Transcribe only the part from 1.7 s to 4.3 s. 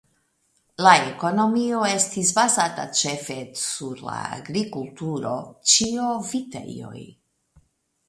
estis bazata ĉefe sur la